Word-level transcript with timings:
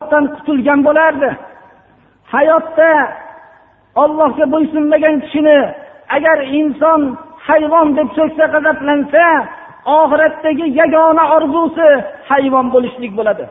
qutulgan 0.00 0.80
bo'lardi. 0.88 1.30
Hayotda 2.34 2.90
ollohga 4.02 4.44
bo'ysunmagan 4.54 5.16
kishini 5.24 5.58
agar 6.16 6.38
inson 6.58 7.00
hayvon 7.48 7.88
deb 7.98 8.08
so'ksa 8.18 8.44
g'azablansa 8.54 9.24
oxiratdagi 9.98 10.66
yagona 10.80 11.24
orzusi 11.36 11.88
hayvon 12.30 12.66
bo'lishlik 12.74 13.12
bo'ladi. 13.18 13.44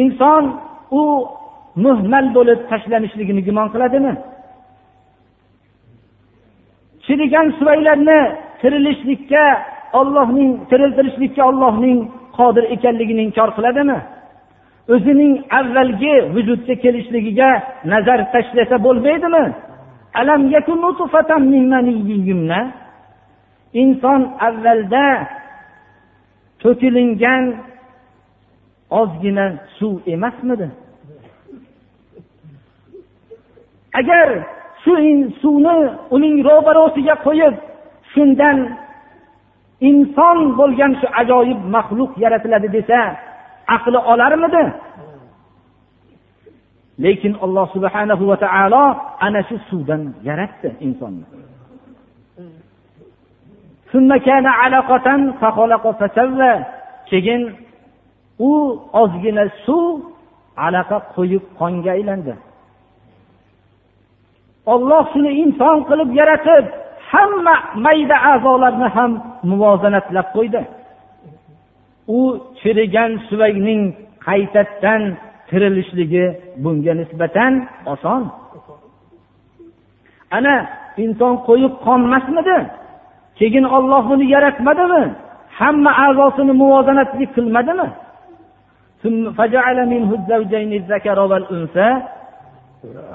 Inson 0.00 0.44
u 1.00 1.02
muhmal 1.84 2.26
bo'lib 2.36 2.60
tashlanishligini 2.70 3.42
gumon 3.48 3.68
qiladimi? 3.74 4.12
Chirigan 7.04 7.46
suvaylarni 7.58 8.20
tirilishlikka 8.60 9.44
ollohning 10.00 10.50
tiriltirishlikka 10.70 11.42
ollohning 11.50 11.98
qodir 12.40 12.64
ekanligini 12.74 13.22
inkor 13.28 13.50
qiladimi? 13.56 13.98
O'zining 14.94 15.34
avvalgi 15.58 16.14
vujudga 16.34 16.74
kelishligiga 16.84 17.50
nazar 17.92 18.20
tashlasa 18.32 18.76
bo'lmaydimi? 18.86 19.44
Inson 23.82 24.20
avvalda 24.48 25.06
to'kilingan 26.62 27.44
ozgina 29.00 29.46
suv 29.78 29.94
emasmidi? 30.14 30.68
Agar 34.00 34.28
shu 34.82 34.92
suvni 35.42 35.76
uning 36.14 36.36
ro'barosiga 36.48 37.14
qo'yib 37.26 37.54
shundan 38.12 38.58
inson 39.88 40.38
bo'lgan 40.58 40.92
shu 41.00 41.06
ajoyib 41.20 41.60
maxluq 41.74 42.12
yaratiladi 42.24 42.68
desa 42.76 43.00
aqli 43.76 43.98
olarmidi? 44.12 44.64
Lekin 47.04 47.32
alloh 47.44 47.66
subhanahu 47.74 48.24
va 48.30 48.36
taolo 48.44 48.84
ana 49.26 49.40
shu 49.48 49.56
suvdan 49.70 50.02
yaratdi 50.28 50.68
insonni. 50.86 51.26
Keyin 57.10 57.42
u 58.48 58.50
ozgina 59.02 59.44
suv 59.66 59.94
alaqa 60.66 60.96
qo'yib 61.16 61.44
qonga 61.58 61.90
aylandi. 61.96 62.34
Olloh 64.74 65.04
shuni 65.12 65.30
inson 65.42 65.76
qilib 65.88 66.10
yaratib 66.20 66.64
hamma 67.10 67.54
mayda 67.86 68.16
a'zolarni 68.32 68.88
ham 68.96 69.12
muvozanatlab 69.50 70.26
qo'ydi. 70.36 70.62
U 72.16 72.18
chirigan 72.60 73.10
suvakning 73.28 73.82
qaytadan 74.26 75.02
tirilishligi 75.48 76.24
bunga 76.62 76.92
nisbatan 77.00 77.52
oson. 77.92 78.22
Ana 80.36 80.54
inson 81.04 81.34
qo'yib 81.48 81.72
qonmasmidi? 81.86 82.58
Keyin 83.38 83.64
olloh 83.76 84.04
uni 84.14 84.26
yaratmadimi? 84.34 85.02
Hamma 85.58 85.90
a'zosini 86.04 86.52
muvozanatli 86.62 87.24
qilmadimi? 87.34 87.88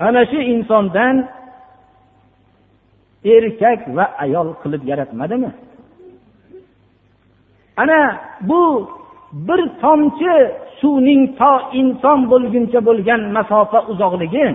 Ana 0.08 0.22
shu 0.32 0.39
insondan 0.54 1.16
erkak 3.36 3.80
va 3.98 4.06
ayol 4.23 4.48
qilib 4.62 4.84
yaratmadimi? 4.92 5.50
Ana 7.81 8.00
bu 8.50 8.62
bir 9.48 9.62
tomchi 9.81 10.34
suvning 10.80 11.23
to 11.40 11.52
inson 11.82 12.20
bo'lguncha 12.32 12.80
bo'lgan 12.88 13.22
masofa 13.38 13.80
uzoqligi 13.92 14.45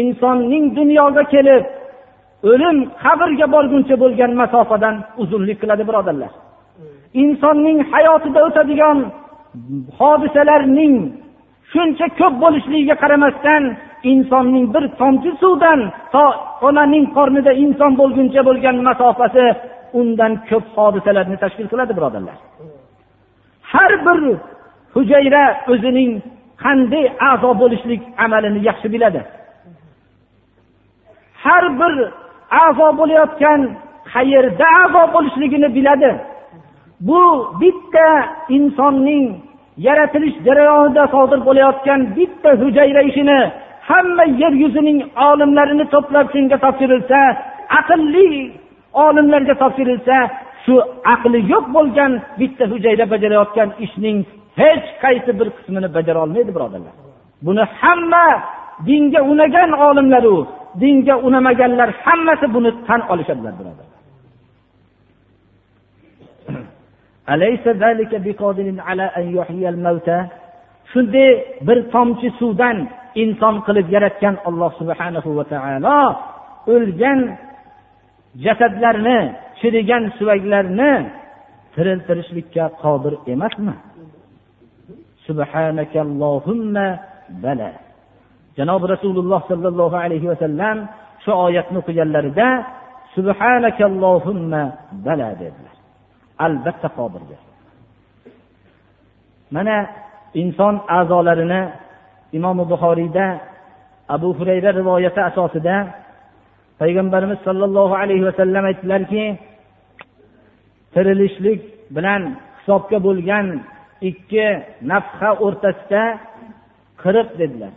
insonning 0.00 0.64
dunyoga 0.78 1.22
kelib 1.34 1.64
o'lim 2.50 2.76
qabrga 3.02 3.46
borguncha 3.54 3.96
bo'lgan 4.02 4.32
masofadan 4.42 4.94
uzunlik 5.22 5.58
qiladi 5.62 5.84
birodarlar. 5.88 6.32
Insonning 7.22 7.78
hayotida 7.92 8.40
o'tadigan 8.48 8.98
hodisalarning 9.98 10.94
shuncha 11.72 12.06
ko'p 12.20 12.34
bo'lishligiga 12.42 12.94
qaramasdan 13.02 13.62
insonning 14.12 14.66
bir 14.74 14.84
tomchi 15.00 15.30
suvdan 15.42 15.80
to 16.14 16.24
onaning 16.68 17.06
qornida 17.16 17.52
inson 17.64 17.92
bo'lguncha 18.00 18.40
bo'lgan 18.48 18.76
masofasi 18.88 19.46
undan 20.00 20.32
ko'p 20.48 20.64
hodisalarni 20.76 21.36
tashkil 21.44 21.66
qiladi 21.72 21.92
birodarlar. 21.98 22.38
Har 23.72 23.92
bir 24.06 24.18
hujayra 24.94 25.44
o'zining 25.72 26.10
qanday 26.64 27.04
a'zo 27.30 27.50
bo'lishlik 27.62 28.02
amalini 28.24 28.60
yaxshi 28.68 28.88
biladi. 28.94 29.20
Har 31.44 31.64
bir 31.80 31.94
a'zo 32.64 32.88
bo'layotgan 33.00 33.60
qayerda 34.12 34.66
a'zo 34.82 35.02
bo'lishligini 35.14 35.68
biladi. 35.76 36.10
Bu 37.08 37.22
bitta 37.60 38.08
insonning 38.56 39.24
yaratilish 39.86 40.36
jarayonida 40.46 41.04
sodir 41.14 41.40
bo'layotgan 41.48 42.00
bitta 42.16 42.50
hujayra 42.62 43.02
ishini 43.10 43.38
hamma 43.88 44.24
yer 44.42 44.52
yuzining 44.62 44.98
olimlarini 45.28 45.84
to'plab 45.94 46.26
shunga 46.34 46.56
topshirilsa 46.64 47.18
aqlli 47.78 48.28
olimlarga 49.04 49.54
topshirilsa 49.62 50.16
shu 50.64 50.74
aqli 51.14 51.38
yo'q 51.52 51.64
bo'lgan 51.76 52.12
bitta 52.40 52.64
hujayra 52.72 53.04
bajarayotgan 53.12 53.68
ishning 53.84 54.18
hech 54.60 54.86
qaysi 55.04 55.30
bir 55.40 55.48
qismini 55.56 55.88
bajara 55.96 56.18
olmaydi 56.24 56.50
birodarlar. 56.56 56.94
Buni 57.46 57.64
hamma 57.80 58.26
dinga 58.88 59.20
unagan 59.32 59.70
olimlaru 59.88 60.36
dinga 60.82 61.14
unamaganlar 61.26 61.90
hammasi 62.04 62.46
buni 62.54 62.70
tan 62.86 63.00
olishadilar 63.12 63.54
birodar 63.60 63.86
shunday 70.92 71.30
bir 71.66 71.78
tomchi 71.94 72.28
suvdan 72.40 72.76
inson 73.22 73.54
qilib 73.66 73.86
yaratgan 73.94 74.34
alloh 74.48 74.70
subhanahu 74.80 75.30
va 75.38 75.44
taolo 75.52 76.00
o'lgan 76.74 77.20
jasadlarni 78.44 79.18
chirigan 79.60 80.04
suvaklarni 80.18 80.92
tiriltirishlikka 81.74 82.64
qodir 82.82 83.14
emasmi? 83.32 83.74
Bala. 87.44 87.70
Janobi 88.58 88.86
rasululloh 88.94 89.40
sollallohu 89.50 89.96
alayhi 90.04 90.26
vasallam 90.32 90.76
shu 91.24 91.32
oyatni 91.46 91.76
o'qiganlarida 91.82 92.48
subhanakallohumma 93.14 94.62
bala 95.06 95.28
dedilar. 95.42 95.74
Albatta 96.46 96.88
qodirdir. 96.98 97.40
Mana 99.54 99.76
inson 100.42 100.74
a'zolarini 100.98 101.62
imom 102.36 102.58
buxoriyda 102.72 103.26
abu 104.14 104.28
hurayra 104.38 104.70
rivoyati 104.80 105.20
asosida 105.28 105.76
payg'ambarimiz 106.82 107.38
sollallohu 107.46 107.94
alayhi 108.02 108.24
vasallam 108.28 108.64
aytdilarki 108.70 109.24
tirilishlik 110.94 111.60
bilan 111.96 112.22
hisobga 112.58 112.98
bo'lgan 113.06 113.46
ikki 114.10 114.46
nafha 114.90 115.30
o'rtasida 115.44 116.02
qirq 117.02 117.28
dedilar. 117.40 117.72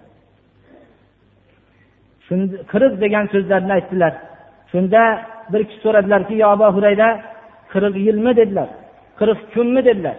Qirq 2.72 2.94
degan 3.04 3.26
so'zlarni 3.34 3.74
aytdilar. 3.78 4.14
Shunda 4.72 5.02
bir 5.52 5.62
kishi 5.68 5.80
so'radilarki 5.86 6.34
yo 6.42 6.48
abu 6.56 6.68
hurayra 6.76 7.10
qirq 7.74 7.96
yilmi? 8.08 8.32
dedilar. 8.40 8.70
Qirq 9.20 9.40
kunmi? 9.54 9.82
dedilar. 9.90 10.18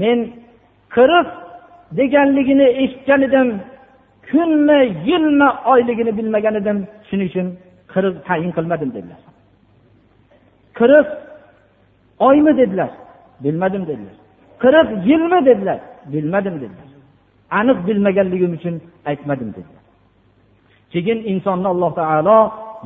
Men 0.00 0.18
qirq 0.96 1.28
deganligini 1.98 2.68
eshitgan 2.82 3.20
edim. 3.28 3.48
Kunmi 4.30 4.80
yilmi 5.08 5.48
oyligini 5.72 6.12
bilmagan 6.18 6.54
edim 6.60 6.78
shuning 7.08 7.28
uchun 7.30 7.46
qirq 7.92 8.14
tayin 8.26 8.50
qilmadim 8.56 8.90
dedilar. 8.96 9.20
Qirq 10.78 11.06
oymi 12.28 12.52
dedilar. 12.60 12.90
Bilmadim 13.44 13.82
dedilar. 13.90 14.16
Qirq 14.62 14.88
yilmi 15.08 15.38
dedilar. 15.48 15.78
Bilmadim 16.12 16.54
dedilar. 16.62 16.88
Aniq 17.58 17.78
bilmaganligim 17.88 18.52
uchun 18.58 18.74
aytmadim 19.10 19.48
dedilar. 19.56 19.84
Keyin 20.92 21.18
insonni 21.32 21.68
alloh 21.74 21.90
taolo 22.00 22.38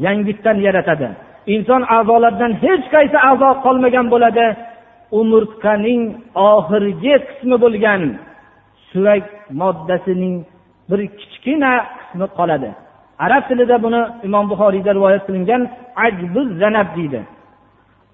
yangitdan 0.07 0.57
yaratadi. 0.67 1.09
Inson 1.55 1.83
a'zolaridan 1.97 2.53
hech 2.65 2.85
qaysi 2.95 3.19
a'zo 3.31 3.51
qolmagan 3.65 4.07
bo'ladi. 4.15 4.47
Umurtqaning 5.21 6.03
oxirgi 6.51 7.15
qismi 7.29 7.57
bo'lgan 7.65 8.03
suyak 8.91 9.27
moddasining 9.61 10.37
bir 10.91 11.01
kichkina 11.19 11.73
qismi 11.99 12.27
qoladi. 12.39 12.71
Arab 13.25 13.43
tilida 13.49 13.77
buni 13.85 14.01
imom 14.27 14.45
buxoriyda 14.51 14.91
rivoyat 14.97 15.23
qilingan 15.27 15.63
ajbu 16.07 16.41
zanab 16.61 16.89
deydi. 16.97 17.21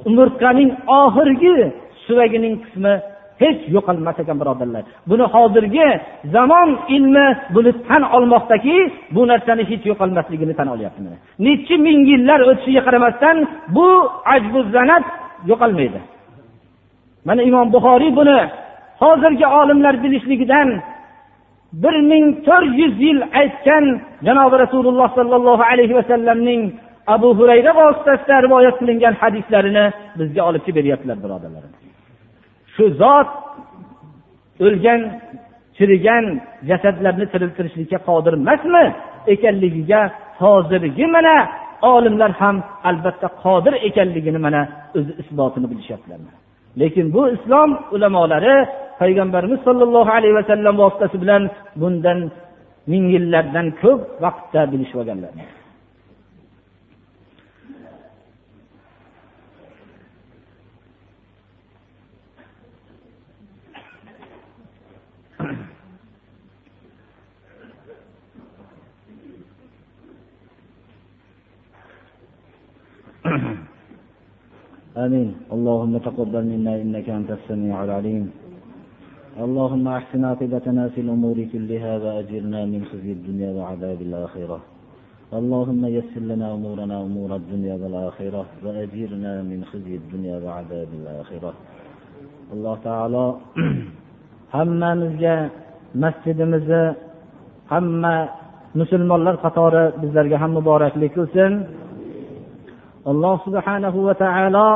Umurtqaning 0.09 0.70
oxirgi 1.00 1.55
suvagining 2.06 2.55
qismi 2.65 2.94
hech 3.43 3.61
yo'qolmas 3.75 4.17
ekan 4.23 4.37
birodarlar. 4.41 4.82
Buni 5.11 5.25
hozirgi 5.35 5.88
zamon 6.35 6.69
ilmi 6.97 7.26
buni 7.55 7.73
tan 7.88 8.03
olmoqdaki 8.17 8.76
bu 9.15 9.23
narsani 9.31 9.62
hech 9.70 9.82
yo'qolmasligini 9.91 10.55
tan 10.59 10.69
olyapti 10.75 11.00
nechi 11.47 11.75
ming 11.87 12.00
yillar 12.11 12.41
o'tishiga 12.50 12.82
qaramasdan 12.87 13.37
bu 13.76 13.88
ajbu 14.35 14.59
zanat 14.75 15.05
yo'qolmaydi. 15.50 16.00
Mana 17.29 17.43
imom 17.50 17.67
buxoriy 17.75 18.12
buni 18.20 18.38
hozirgi 19.03 19.47
olimlar 19.61 19.94
bilishligidan 20.05 20.69
bir 21.73 22.00
ming 22.11 22.26
to'rt 22.47 22.79
yuz 22.81 22.94
yil 23.06 23.20
aytgan 23.41 23.85
janobi 24.26 24.56
rasululloh 24.65 25.09
sollallohu 25.19 25.65
alayhi 25.73 25.94
vasallamning 26.00 26.62
abu 27.15 27.29
hurayra 27.38 27.73
vositasida 27.81 28.37
rivoyat 28.47 28.76
qilingan 28.81 29.15
hadislarini 29.23 29.85
bizga 30.19 30.43
olib 30.49 30.62
kelib 30.67 30.76
beryaptilar 30.81 31.19
birodarlarim. 31.25 31.73
Shu 32.75 32.85
zot 33.03 33.31
o'lgan 34.67 35.00
chirigan 35.76 36.25
jasadlarni 36.70 37.26
tiriltirishlikka 37.32 37.99
qodir 38.09 38.32
emasmi? 38.41 38.85
Ekanligiga 39.35 40.00
hozirgi 40.43 41.06
mana 41.17 41.37
olimlar 41.82 42.31
ham 42.41 42.56
albatta 42.88 43.29
qodir 43.44 43.75
ekanligini 43.88 44.41
mana 44.47 44.61
o'zi 44.99 45.12
isbotini 45.23 45.67
bilishyaptilar 45.70 46.19
lekin 46.81 47.07
bu 47.15 47.23
islom 47.37 47.71
ulamolari 47.95 48.57
payg'ambarimiz 49.01 49.61
sollallohu 49.67 50.11
alayhi 50.19 50.35
vasallam 50.41 50.75
vositasi 50.83 51.17
bilan 51.23 51.43
bundan 51.81 52.19
ming 52.91 53.05
yillardan 53.15 53.67
ko'p 53.83 54.01
vaqtda 54.25 54.61
bilishib 54.73 54.99
olganlar. 55.01 55.57
آمين 75.06 75.30
اللهم 75.56 75.94
تقبل 76.07 76.44
منا 76.51 76.74
إنك 76.84 77.07
أنت 77.10 77.30
السميع 77.40 77.75
العليم 77.84 78.25
اللهم 79.45 79.86
أحسن 79.88 80.25
عاقبتنا 80.25 80.84
في 80.94 81.01
الأمور 81.06 81.38
كلها 81.54 81.92
وأجرنا 82.04 82.60
من 82.74 82.81
خزي 82.90 83.12
الدنيا 83.18 83.50
وعذاب 83.57 84.00
الآخرة 84.07 84.60
اللهم 85.40 85.81
يسر 85.98 86.24
لنا 86.31 86.48
أمورنا 86.57 86.95
أمور 87.07 87.30
الدنيا 87.42 87.75
والآخرة 87.81 88.45
وأجرنا 88.63 89.34
من 89.50 89.60
خزي 89.72 89.94
الدنيا 90.01 90.36
وعذاب 90.45 90.90
الآخرة 91.01 91.54
alloh 92.54 92.75
taolo 92.88 93.25
hammamizga 94.56 95.36
masjidimizni 96.04 96.84
hamma 97.72 98.16
musulmonlar 98.80 99.36
qatori 99.45 99.84
bizlarga 100.01 100.38
ham 100.44 100.51
muboraklik 100.57 101.12
qilsin 101.18 101.51
Alloh 103.06 103.37
subhanahu 103.47 103.99
va 104.06 104.15
taolo 104.15 104.69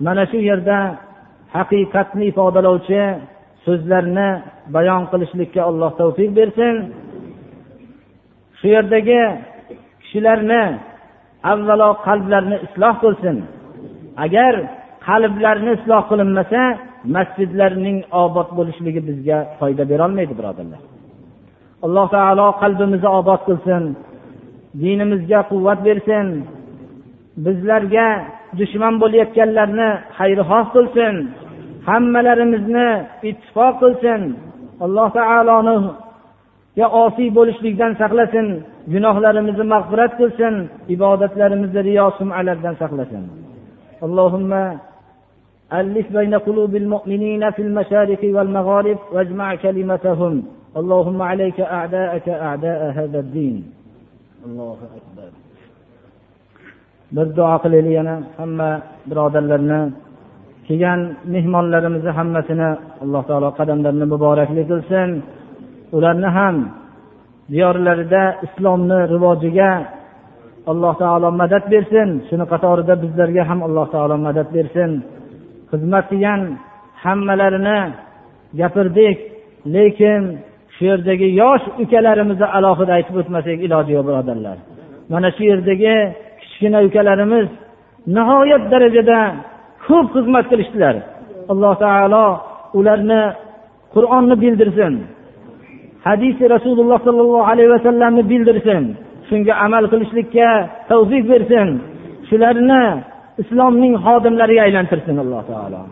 mana 0.00 0.24
shu 0.30 0.38
yerda 0.50 0.78
haqiqatni 1.54 2.24
ifodalovchi 2.32 3.02
so'zlarni 3.64 4.28
bayon 4.74 5.02
qilishlikka 5.12 5.60
alloh 5.70 5.90
tavfiq 6.00 6.30
bersin. 6.38 6.74
Shu 8.58 8.66
yerdagi 8.74 9.20
kishilarni 10.02 10.62
avvalo 11.52 11.88
qalblarini 12.06 12.56
isloh 12.66 12.94
qilsin. 13.04 13.36
Agar 14.24 14.54
qalblarni 15.08 15.70
isloh 15.78 16.02
qilinmasa 16.10 16.62
masjidlarning 17.16 17.98
obod 18.24 18.48
bo'lishligi 18.58 19.00
bizga 19.08 19.38
foyda 19.58 19.84
berolmaydi 19.92 20.34
birodarlar. 20.38 20.82
Alloh 21.86 22.06
taolo 22.16 22.46
qalbimizni 22.62 23.10
obod 23.20 23.40
qilsin 23.48 23.82
dinimizga 24.82 25.40
quvvat 25.50 25.78
bersin 25.88 26.26
bizlarga 27.45 28.07
dushman 28.59 28.93
bo'layotganlarni 29.01 29.89
xayrixoh 30.19 30.65
qilsin 30.75 31.13
hammalarimizni 31.87 32.89
ittifoq 33.29 33.73
qilsin 33.83 34.21
alloh 34.85 35.07
taoloniga 35.17 36.87
osiy 37.03 37.29
bo'lishlikdan 37.37 37.91
saqlasin 38.01 38.47
gunohlarimizni 38.93 39.65
mag'firat 39.73 40.11
qilsin 40.19 40.53
ibodatlarimizni 40.95 41.81
riyo 41.87 42.05
sumalardan 42.19 42.75
saqlasin 42.83 43.25
اللهم 44.07 44.51
ألف 45.73 46.07
بين 46.17 46.33
قلوب 46.47 46.75
المؤمنين 46.75 47.51
في 47.51 47.61
المشارق 47.67 48.21
والمغارب 48.35 48.99
واجمع 49.13 49.47
كلمتهم 49.65 50.33
اللهم 50.79 51.19
عليك 51.21 51.59
أعداءك 51.77 52.27
أعداء 52.29 52.91
هذا 52.99 53.19
الدين 53.19 53.55
الله 54.45 54.77
أكبر 54.99 55.29
bir 57.16 57.26
duo 57.36 57.54
qilaylik 57.62 57.94
yana 58.00 58.14
hamma 58.38 58.70
birodarlarni. 59.08 59.80
Kelgan 60.66 61.00
mehmonlarimizni 61.34 62.12
hammasini 62.18 62.68
alloh 63.02 63.22
taolo 63.28 63.48
qadamlarini 63.58 64.06
muborakli 64.12 64.62
qilsin. 64.70 65.08
Ularni 65.96 66.28
ham 66.36 66.56
diyorlarida 67.52 68.22
islomni 68.46 68.98
rivojiga 69.12 69.70
alloh 70.70 70.94
taolo 71.02 71.28
madad 71.42 71.64
bersin. 71.72 72.08
Shuni 72.28 72.44
qatorida 72.52 72.94
bizlarga 73.02 73.42
ham 73.50 73.60
alloh 73.66 73.86
taolo 73.94 74.16
madad 74.26 74.48
bersin. 74.56 74.90
Xizmat 75.70 76.04
qilgan 76.10 76.40
hammalarini 77.04 77.78
gapirdik. 78.60 79.18
Lekin 79.74 80.22
shu 80.74 80.82
yerdagi 80.90 81.28
yosh 81.42 81.64
ukalarimizni 81.82 82.46
alohida 82.56 82.92
aytib 82.98 83.14
o'tmasak 83.20 83.58
iloji 83.66 83.92
yo'q 83.96 84.04
birodarlar. 84.08 84.56
Mana 85.12 85.28
shu 85.36 85.42
yerdagi 85.52 85.96
kichkina 86.53 86.79
ukalarimiz 86.87 87.47
nihoyat 88.15 88.63
darajada 88.73 89.19
ko'p 89.85 90.07
xizmat 90.15 90.45
qilishdilar 90.51 90.95
alloh 91.51 91.73
taolo 91.83 92.25
ularni 92.79 93.21
qur'onni 93.93 94.35
bildirsin 94.43 94.93
hadisi 96.07 96.43
rasululloh 96.55 96.99
sollallohu 97.07 97.47
alayhi 97.51 97.71
vasallamni 97.75 98.23
bildirsin 98.31 98.83
shunga 99.29 99.53
amal 99.65 99.83
qilishlikka 99.91 100.49
tavfiq 100.89 101.23
bersin 101.31 101.67
shularni 102.29 102.83
islomning 103.41 103.93
xodimlariga 104.05 104.61
aylantirsin 104.67 105.15
alloh 105.23 105.41
taolo 105.51 105.83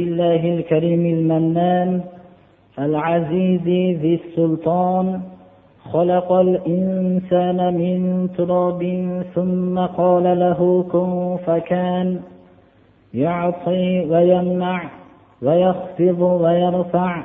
لله 0.00 0.42
الكريم 0.56 1.02
المنان 1.16 1.90
العزيز 2.78 3.66
ذي 4.02 4.14
السلطان 4.20 5.06
خلق 5.93 6.31
الإنسان 6.31 7.73
من 7.73 8.29
تراب 8.37 8.81
ثم 9.35 9.79
قال 9.79 10.39
له 10.39 10.85
كن 10.91 11.37
فكان. 11.45 12.19
يعطي 13.13 14.05
ويمنع 14.11 14.89
ويخفض 15.41 16.21
ويرفع 16.21 17.23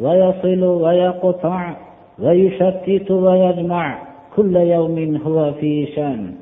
ويصل 0.00 0.62
ويقطع 0.64 1.74
ويشتت 2.18 3.10
ويجمع 3.10 3.98
كل 4.36 4.56
يوم 4.56 5.16
هو 5.16 5.52
في 5.52 5.86
شان. 5.86 6.34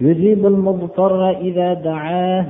يجيب 0.00 0.46
المضطر 0.46 1.30
إذا 1.30 1.74
دعاه 1.74 2.46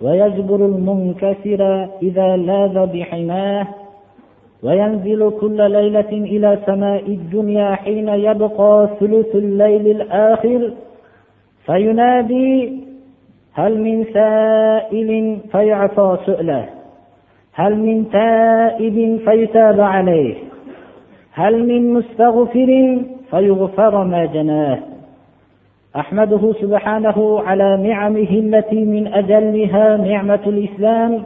ويجبر 0.00 0.66
المنكسر 0.66 1.88
إذا 2.02 2.36
لاذ 2.36 2.86
بحماه 2.86 3.81
وينزل 4.64 5.32
كل 5.40 5.70
ليلة 5.70 6.10
إلى 6.10 6.58
سماء 6.66 7.06
الدنيا 7.06 7.74
حين 7.74 8.08
يبقى 8.08 8.88
ثلث 9.00 9.34
الليل 9.34 9.86
الآخر. 10.00 10.72
فينادي 11.66 12.82
هل 13.54 13.80
من 13.80 14.04
سائل 14.04 15.38
فيعطى 15.52 16.18
سؤله. 16.26 16.64
هل 17.54 17.76
من 17.76 18.10
تائب 18.10 19.20
فيتاب 19.24 19.80
عليه. 19.80 20.34
هل 21.32 21.66
من 21.68 21.94
مستغفر 21.94 22.98
فيغفر 23.30 24.04
ما 24.04 24.24
جناه. 24.24 24.78
أحمده 25.96 26.52
سبحانه 26.60 27.40
على 27.40 27.76
نعمه 27.88 28.30
التي 28.30 28.84
من 28.84 29.06
أجلها 29.06 29.96
نعمة 29.96 30.40
الإسلام. 30.46 31.22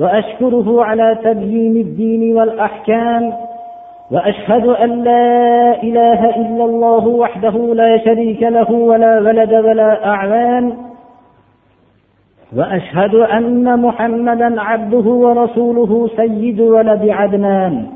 وأشكره 0.00 0.84
على 0.84 1.18
تبيين 1.24 1.76
الدين 1.76 2.36
والأحكام 2.36 3.32
وأشهد 4.10 4.66
أن 4.66 5.04
لا 5.04 5.82
إله 5.82 6.36
إلا 6.36 6.64
الله 6.64 7.06
وحده 7.06 7.74
لا 7.74 7.98
شريك 8.04 8.42
له 8.42 8.70
ولا 8.70 9.20
ولد 9.20 9.52
ولا 9.52 10.06
أعوان 10.06 10.72
وأشهد 12.56 13.14
أن 13.14 13.80
محمدا 13.82 14.60
عبده 14.60 15.10
ورسوله 15.10 16.10
سيد 16.16 16.60
ولد 16.60 17.08
عدنان 17.08 17.86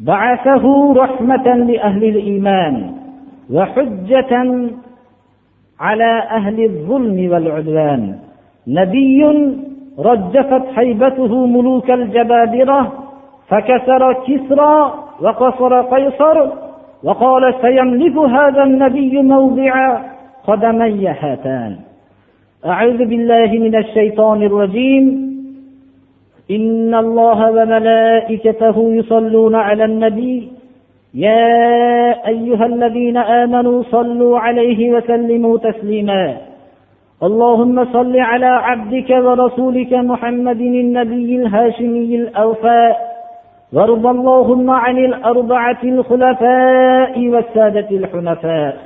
بعثه 0.00 0.92
رحمة 0.92 1.54
لأهل 1.54 2.04
الإيمان 2.04 2.90
وحجة 3.52 4.52
على 5.80 6.22
أهل 6.30 6.64
الظلم 6.64 7.32
والعدوان 7.32 8.18
نبي 8.68 9.24
رجفت 9.98 10.62
هيبته 10.76 11.46
ملوك 11.46 11.90
الجبابرة 11.90 12.92
فكسر 13.48 14.12
كسرى 14.12 14.94
وقصر 15.22 15.82
قيصر 15.82 16.48
وقال 17.04 17.54
سيملك 17.62 18.16
هذا 18.16 18.62
النبي 18.62 19.22
موضع 19.22 19.98
قدمي 20.46 21.08
هاتان. 21.08 21.76
أعوذ 22.66 22.98
بالله 22.98 23.46
من 23.46 23.76
الشيطان 23.76 24.42
الرجيم. 24.42 25.04
إن 26.50 26.94
الله 26.94 27.50
وملائكته 27.50 28.76
يصلون 28.94 29.54
على 29.54 29.84
النبي. 29.84 30.48
يا 31.14 32.28
أيها 32.28 32.66
الذين 32.66 33.16
آمنوا 33.16 33.82
صلوا 33.82 34.38
عليه 34.38 34.92
وسلموا 34.92 35.58
تسليما. 35.58 36.36
اللهم 37.22 37.84
صل 37.92 38.16
على 38.16 38.46
عبدك 38.46 39.10
ورسولك 39.10 39.92
محمد 39.92 40.60
النبي 40.60 41.36
الهاشمي 41.36 42.16
الأوفاء 42.16 43.16
وارض 43.72 44.06
اللهم 44.06 44.70
عن 44.70 44.98
الأربعة 44.98 45.78
الخلفاء 45.84 47.28
والسادة 47.28 47.90
الحنفاء. 47.90 48.76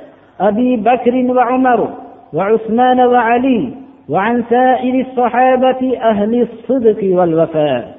أبي 0.41 0.75
بكر 0.77 1.31
وعمر 1.35 1.89
وعثمان 2.33 2.99
وعلي 2.99 3.73
وعن 4.09 4.43
سائر 4.49 5.05
الصحابة 5.05 5.97
أهل 6.01 6.41
الصدق 6.41 7.17
والوفاء. 7.17 7.95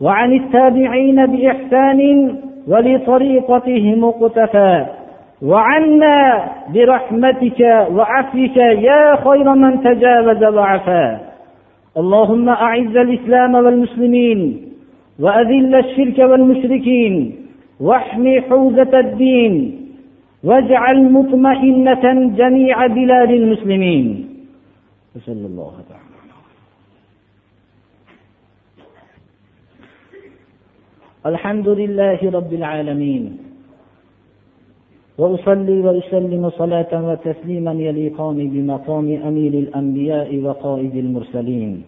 وعن 0.00 0.32
التابعين 0.32 1.26
بإحسان 1.26 2.34
ولطريقتهم 2.68 4.04
اقتفى 4.04 4.86
وعنا 5.42 6.48
برحمتك 6.74 7.60
وعفوك 7.90 8.56
يا 8.56 9.16
خير 9.24 9.54
من 9.54 9.82
تجاوز 9.82 10.42
وعفا 10.44 11.20
اللهم 11.96 12.48
أعز 12.48 12.96
الإسلام 12.96 13.54
والمسلمين 13.54 14.40
وأذل 15.18 15.74
الشرك 15.74 16.18
والمشركين 16.18 17.14
واحم 17.80 18.40
حوزة 18.40 19.00
الدين 19.00 19.54
واجعل 20.44 21.12
مطمئنة 21.12 22.04
جميع 22.36 22.86
بلاد 22.86 23.30
المسلمين. 23.30 24.28
وصلى 25.16 25.46
الله 25.46 25.74
تعالى. 25.88 26.08
الحمد 31.26 31.68
لله 31.68 32.30
رب 32.30 32.52
العالمين. 32.52 33.47
وأصلي 35.18 35.80
وأسلم 35.80 36.50
صلاة 36.50 36.92
وتسليما 37.08 37.72
يليقان 37.72 38.38
بمقام 38.48 39.06
أمير 39.28 39.52
الأنبياء 39.54 40.38
وقائد 40.44 40.96
المرسلين. 40.96 41.82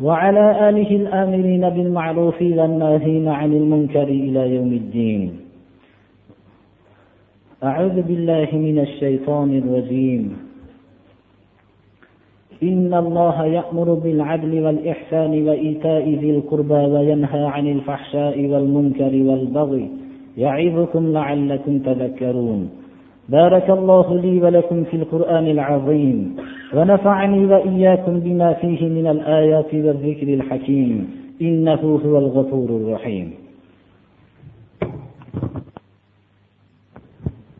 وعلى 0.00 0.68
آله 0.68 0.90
الآمرين 0.96 1.68
بالمعروف 1.68 2.42
والناهين 2.42 3.28
عن 3.28 3.52
المنكر 3.52 4.08
إلى 4.08 4.54
يوم 4.54 4.72
الدين. 4.72 5.30
أعوذ 7.64 8.02
بالله 8.02 8.48
من 8.52 8.78
الشيطان 8.78 9.58
الرجيم. 9.58 10.50
إن 12.62 12.94
الله 12.94 13.44
يأمر 13.44 13.94
بالعدل 13.94 14.52
والإحسان 14.64 15.48
وإيتاء 15.48 16.04
ذي 16.08 16.30
القربى 16.30 16.74
وينهى 16.74 17.44
عن 17.44 17.66
الفحشاء 17.66 18.46
والمنكر 18.46 19.12
والبغي 19.28 19.99
يعظكم 20.44 21.12
لعلكم 21.12 21.72
تذكرون. 21.78 22.62
بارك 23.28 23.70
الله 23.70 24.06
لي 24.24 24.34
ولكم 24.42 24.78
في 24.84 24.96
القرآن 24.96 25.46
العظيم 25.56 26.36
ونفعني 26.74 27.40
وإياكم 27.50 28.14
بما 28.20 28.50
فيه 28.52 28.82
من 28.88 29.06
الآيات 29.06 29.70
والذكر 29.74 30.28
الحكيم. 30.38 30.94
إنه 31.42 31.82
هو 32.04 32.14
الغفور 32.24 32.68
الرحيم. 32.80 33.28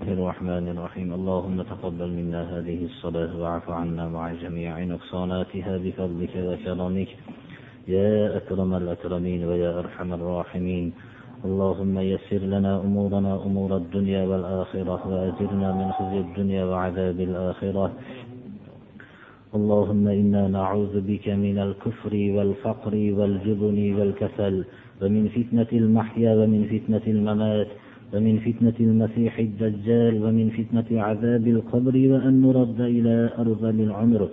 الرحمن 0.08 0.68
الرحيم. 0.74 1.08
اللهم 1.18 1.62
تقبل 1.62 2.08
منا 2.18 2.42
هذه 2.58 2.84
الصلاة 2.84 3.32
واعف 3.40 3.70
عنا 3.70 4.08
مع 4.08 4.32
جميع 4.42 4.72
نقصاناتها 4.84 5.72
بفضلك 5.84 6.34
وكرمك. 6.48 7.10
يا 7.88 8.36
أكرم 8.36 8.74
الأكرمين 8.74 9.40
ويا 9.44 9.70
أرحم 9.78 10.08
الراحمين. 10.12 10.92
اللهم 11.44 11.98
يسر 11.98 12.42
لنا 12.54 12.80
أمورنا 12.84 13.32
أمور 13.46 13.76
الدنيا 13.76 14.22
والآخرة 14.28 15.00
وأجرنا 15.12 15.68
من 15.72 15.88
خزي 15.96 16.18
الدنيا 16.26 16.64
وعذاب 16.64 17.18
الآخرة. 17.20 17.92
اللهم 19.54 20.04
إنا 20.08 20.48
نعوذ 20.48 20.94
بك 21.00 21.26
من 21.28 21.58
الكفر 21.58 22.12
والفقر 22.36 22.94
والجبن 23.18 23.78
والكسل 23.98 24.64
ومن 25.02 25.24
فتنة 25.36 25.70
المحيا 25.72 26.30
ومن 26.40 26.60
فتنة 26.72 27.04
الممات 27.14 27.68
ومن 28.14 28.34
فتنة 28.46 28.78
المسيح 28.80 29.38
الدجال 29.38 30.14
ومن 30.24 30.46
فتنة 30.58 31.02
عذاب 31.02 31.44
القبر 31.46 31.94
وأن 32.12 32.34
نرد 32.42 32.80
إلى 32.80 33.16
أرذل 33.38 33.80
العمر 33.80 34.28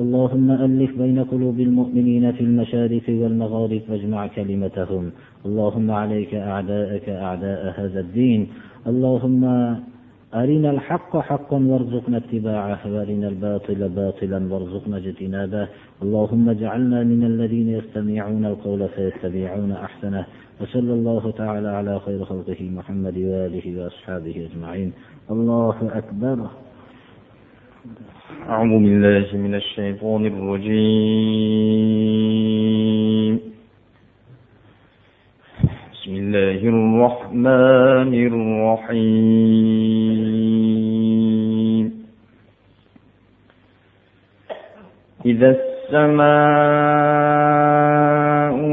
اللهم 0.00 0.50
ألف 0.50 0.98
بين 0.98 1.24
قلوب 1.24 1.60
المؤمنين 1.60 2.32
في 2.32 2.40
المشارق 2.40 3.06
والمغارب 3.08 3.82
واجمع 3.88 4.26
كلمتهم. 4.26 5.12
اللهم 5.46 5.90
عليك 5.90 6.34
أعداءك 6.34 7.08
أعداء 7.08 7.80
هذا 7.80 8.00
الدين. 8.00 8.48
اللهم 8.86 9.44
أرنا 10.34 10.70
الحق 10.70 11.16
حقا 11.16 11.58
وارزقنا 11.70 12.16
اتباعه 12.16 12.80
وأرنا 12.92 13.28
الباطل 13.28 13.88
باطلا 13.88 14.52
وارزقنا 14.52 14.96
اجتنابه. 14.96 15.68
اللهم 16.02 16.48
اجعلنا 16.48 17.04
من 17.04 17.24
الذين 17.24 17.68
يستمعون 17.68 18.44
القول 18.44 18.88
فيتبعون 18.88 19.72
أحسنه. 19.72 20.24
وصلى 20.60 20.92
الله 20.92 21.30
تعالى 21.30 21.68
على 21.68 22.00
خير 22.00 22.24
خلقه 22.24 22.60
محمد 22.78 23.16
وآله 23.18 23.66
وأصحابه 23.82 24.48
أجمعين. 24.50 24.92
الله 25.30 25.76
أكبر. 26.00 26.38
أعوذ 28.42 28.68
بالله 28.68 29.26
من 29.34 29.54
الشيطان 29.54 30.26
الرجيم. 30.26 30.74
بسم 35.92 36.12
الله 36.14 36.60
الرحمن 36.74 38.12
الرحيم. 38.30 39.14
إذا 45.26 45.50
السماء 45.56 46.54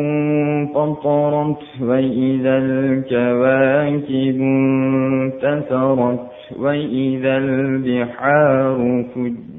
انفطرت 0.02 1.64
وإذا 1.82 2.58
الكواكب 2.58 4.38
انتثرت 4.42 6.28
وإذا 6.60 7.34
البحار 7.38 8.80
فجرت 9.16 9.51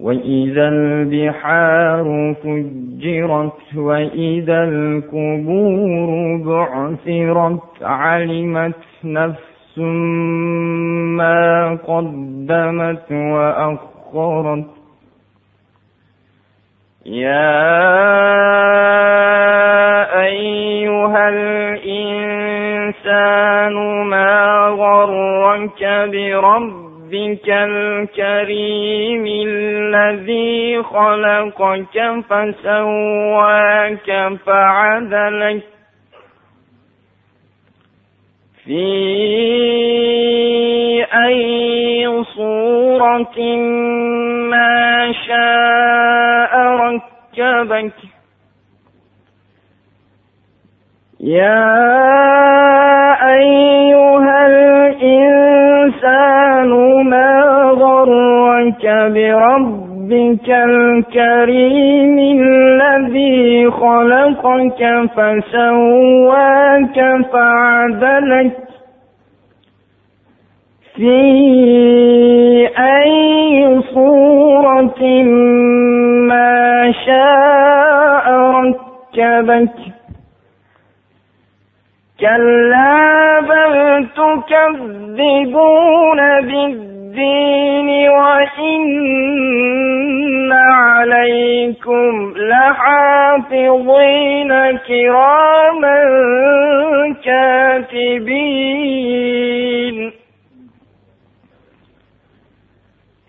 وإذا 0.00 0.68
البحار 0.68 2.34
فجرت 2.42 3.76
وإذا 3.76 4.64
القبور 4.64 6.36
بعثرت 6.36 7.82
علمت 7.82 8.74
نفس 9.04 9.78
ما 11.18 11.74
قدمت 11.86 13.12
وأخرت. 13.12 14.66
يا 17.06 17.74
أيها 20.24 21.28
الإنسان 21.28 22.54
ما 24.06 24.68
غرك 24.68 25.82
بربك؟ 26.12 26.83
الكريم 27.48 29.26
الذي 29.26 30.82
خلقك 30.82 31.96
فسواك 32.30 34.08
فعدلك 34.46 35.62
في 38.64 38.84
أي 41.14 42.24
صورة 42.36 43.38
ما 44.50 45.12
شاء 45.26 46.52
ركبك 46.58 47.92
يا 51.20 52.23
بربك 60.08 60.48
الكريم 60.50 62.18
الذي 62.40 63.70
خلقك 63.70 65.08
فسواك 65.16 66.98
فعدلك 67.32 68.56
في 70.96 71.20
أي 72.78 73.80
صورة 73.94 75.02
ما 76.28 76.92
شاء 77.06 78.26
ركبك. 78.30 79.70
كلا 82.20 83.40
بل 83.40 84.06
تكذبون 84.16 85.20
بالدين 86.40 86.93
وإن 88.08 88.84
عليكم 90.52 92.34
لحافظين 92.36 93.68
كراما 94.76 96.04
كاتبين. 97.24 98.64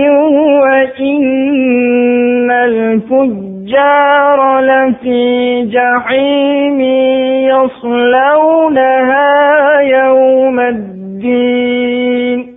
وإن 0.60 2.50
الفجار 2.50 4.40
لفي 4.60 5.62
جحيم 5.72 6.80
يصلونها 7.50 9.28
يوم 9.80 10.60
الدين 10.60 12.56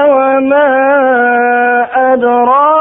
وما 0.09 0.71
أدراك 2.13 2.80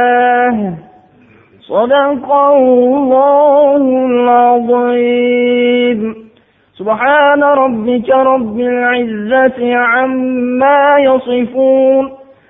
صدق 1.71 2.27
الله 2.31 3.83
العظيم. 4.11 5.99
سبحان 6.79 7.41
ربك 7.43 8.09
رب 8.09 8.57
العزة 8.59 9.75
عما 9.75 10.81
يصفون 10.99 12.05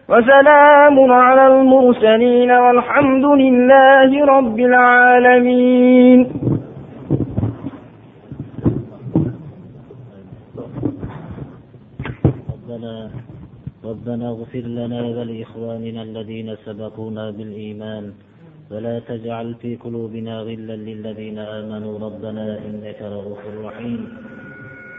وسلام 0.09 1.11
على 1.11 1.47
المرسلين 1.47 2.51
والحمد 2.51 3.25
لله 3.25 4.09
رب 4.25 4.57
العالمين. 4.59 6.19
ربنا 12.53 12.93
ربنا 13.85 14.25
اغفر 14.33 14.65
لنا 14.79 14.99
ولإخواننا 15.17 16.01
الذين 16.09 16.49
سبقونا 16.65 17.31
بالإيمان. 17.31 18.05
ولا 18.71 18.95
تجعل 18.99 19.47
في 19.61 19.75
قلوبنا 19.75 20.33
غلا 20.47 20.75
للذين 20.87 21.37
آمنوا. 21.39 21.93
ربنا 22.07 22.45
إنك 22.67 22.99
رؤوف 23.15 23.41
رحيم. 23.67 24.01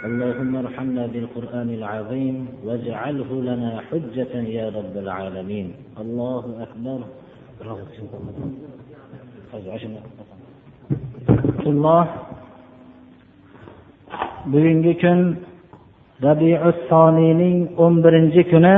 اللهم 0.09 0.53
ارحمنا 0.57 1.05
بالقرآن 1.13 1.69
العظيم 1.81 2.37
واجعله 2.67 3.31
لنا 3.49 3.71
حجة 3.89 4.35
يا 4.59 4.67
رب 4.79 4.95
العالمين. 5.05 5.67
الله 6.03 6.45
أكبر. 6.67 7.01
alloh 11.69 12.07
bugungi 14.53 14.95
kun 15.03 15.19
rabiu 16.27 16.71
soniyning 16.89 17.59
o'n 17.83 17.95
birinchi 18.05 18.43
kuni 18.51 18.77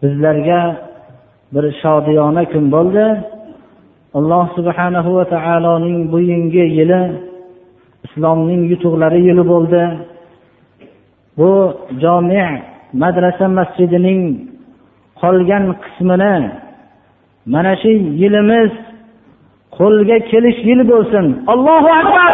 bizlarga 0.00 0.60
bir 1.54 1.64
shodiyona 1.82 2.42
kun 2.52 2.64
bo'ldi 2.74 3.06
alloh 4.18 4.46
subhanahu 4.56 5.10
va 5.18 5.24
taoloning 5.34 5.98
bugungi 6.12 6.64
yili 6.78 7.00
islomning 8.06 8.62
yutuqlari 8.70 9.20
yili 9.28 9.42
bo'ldi. 9.52 9.82
Bu 11.38 11.50
jomi 12.02 12.44
madrasa 13.02 13.46
masjidining 13.58 14.20
qolgan 15.20 15.64
qismini 15.82 16.34
mana 17.52 17.72
shu 17.82 17.90
yilimiz 18.20 18.70
qo'lga 19.78 20.16
kelish 20.30 20.58
yili 20.68 20.84
bo'lsin. 20.92 21.26
Allohu 21.52 21.88
akbar! 22.00 22.32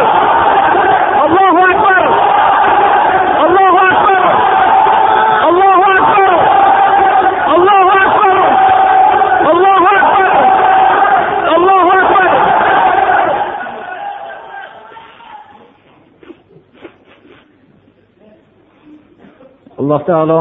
Alloh 19.81 20.01
taolo 20.09 20.39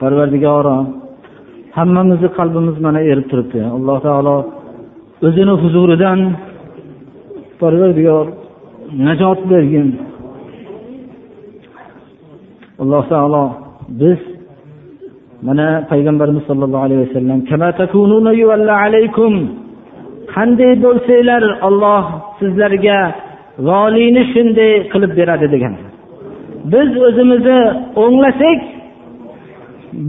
parvardigoro 0.00 0.76
hammamizni 1.76 2.28
qalbimiz 2.38 2.76
mana 2.86 3.00
erib 3.10 3.26
turibdi. 3.30 3.60
Alloh 3.76 3.98
taolo 4.06 4.36
o'zini 5.26 5.54
huzuridan 5.62 6.20
parvardigor 7.60 8.26
najot 9.06 9.40
bergin. 9.52 9.88
Alloh 12.82 13.04
taolo 13.12 13.44
biz 14.00 14.20
mana 15.46 15.68
payg'ambarimiz 15.90 16.44
sollallohu 16.48 16.84
alayhi 16.86 17.02
vasallam 17.04 17.38
qanday 20.34 20.72
bo'lsanglar 20.84 21.42
olloh 21.68 22.04
sizlarga 22.38 23.00
g'oliyni 23.68 24.22
shunday 24.32 24.72
qilib 24.92 25.12
beradi 25.18 25.46
degan. 25.54 25.74
Biz 26.72 26.90
o'zimizni 27.06 27.60
o'nglasak 28.02 28.60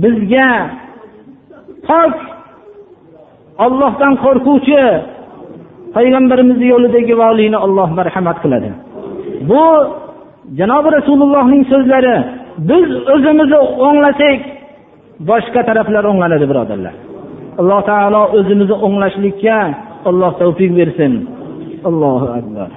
bizga 0.04 0.50
pok 1.88 2.14
ollohdan 3.66 4.14
qo'rquvchi 4.24 4.84
payg'ambarimizni 5.96 6.68
yo'lidagi 6.74 7.14
voliyni 7.24 7.58
olloh 7.66 7.90
marhamat 8.00 8.38
qiladi. 8.44 8.70
Bu 9.50 9.64
janobi 10.60 10.90
rasulullohning 10.98 11.64
so'zlari 11.72 12.16
biz 12.70 12.88
o'zimizni 13.14 13.60
o'nglasak 13.88 14.40
boshqa 15.30 15.62
taraflar 15.70 16.04
o'nglanadi 16.12 16.46
birodarlar. 16.52 16.96
Alloh 17.60 17.80
taolo 17.92 18.22
o'zimizni 18.38 18.78
o'nglashlikka 18.86 19.58
alloh 20.10 20.32
tavfiq 20.42 20.72
bersin. 20.80 21.12
Allohu 21.90 22.28
akbar. 22.40 22.70